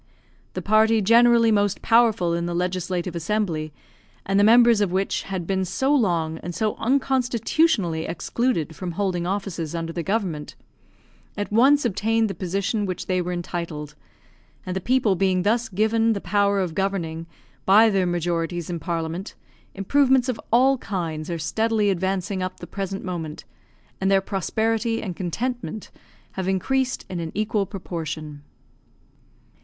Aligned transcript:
The 0.53 0.63
party 0.63 0.99
generally 0.99 1.51
most 1.51 1.83
powerful 1.83 2.33
in 2.33 2.47
the 2.47 2.55
Legislative 2.55 3.15
Assembly, 3.15 3.71
and 4.25 4.39
the 4.39 4.43
members 4.43 4.81
of 4.81 4.91
which 4.91 5.21
had 5.21 5.45
been 5.45 5.63
so 5.63 5.93
long 5.93 6.39
and 6.39 6.55
so 6.55 6.73
unconstitutionally 6.77 8.05
excluded 8.05 8.75
from 8.75 8.93
holding 8.93 9.27
offices 9.27 9.75
under 9.75 9.93
the 9.93 10.01
government, 10.01 10.55
at 11.37 11.51
once 11.51 11.85
obtained 11.85 12.31
the 12.31 12.33
position 12.33 12.87
which 12.87 13.05
they 13.05 13.21
were 13.21 13.31
entitled, 13.31 13.93
and 14.65 14.75
the 14.75 14.81
people 14.81 15.13
being 15.13 15.43
thus 15.43 15.69
given 15.69 16.13
the 16.13 16.19
power 16.19 16.59
of 16.59 16.73
governing 16.73 17.27
by 17.67 17.87
their 17.91 18.07
majorities 18.07 18.71
in 18.71 18.79
Parliament, 18.79 19.35
improvements 19.75 20.27
of 20.27 20.41
all 20.51 20.79
kinds 20.79 21.29
are 21.29 21.37
steadily 21.37 21.91
advancing 21.91 22.41
up 22.41 22.59
the 22.59 22.65
present 22.65 23.03
moment, 23.05 23.45
and 24.01 24.09
their 24.09 24.19
prosperity 24.19 24.99
and 24.99 25.15
contentment 25.15 25.91
have 26.31 26.47
increased 26.47 27.05
in 27.07 27.19
an 27.19 27.31
equal 27.35 27.67
proportion. 27.67 28.41